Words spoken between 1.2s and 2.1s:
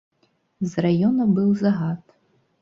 быў загад.